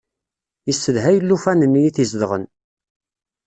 Yessedhay 0.67 1.17
llufan-nni 1.27 1.81
i 1.85 1.91
t-izedɣen. 1.95 2.45